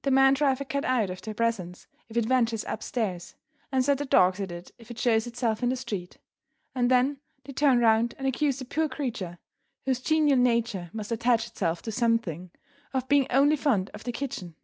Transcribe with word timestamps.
The 0.00 0.10
men 0.10 0.32
drive 0.32 0.62
a 0.62 0.64
cat 0.64 0.86
out 0.86 1.10
of 1.10 1.20
their 1.20 1.34
presence 1.34 1.86
if 2.08 2.16
it 2.16 2.24
ventures 2.24 2.64
upstairs, 2.66 3.34
and 3.70 3.84
set 3.84 3.98
their 3.98 4.06
dogs 4.06 4.40
at 4.40 4.50
it 4.50 4.72
if 4.78 4.90
it 4.90 4.98
shows 4.98 5.26
itself 5.26 5.62
in 5.62 5.68
the 5.68 5.76
street 5.76 6.16
and 6.74 6.90
then 6.90 7.18
they 7.44 7.52
turn 7.52 7.78
round 7.78 8.14
and 8.16 8.26
accuse 8.26 8.58
the 8.60 8.64
poor 8.64 8.88
creature 8.88 9.36
(whose 9.84 10.00
genial 10.00 10.38
nature 10.38 10.88
must 10.94 11.12
attach 11.12 11.48
itself 11.48 11.82
to 11.82 11.92
something) 11.92 12.50
of 12.94 13.08
being 13.10 13.26
only 13.28 13.56
fond 13.56 13.90
of 13.92 14.04
the 14.04 14.10
kitchen!" 14.12 14.54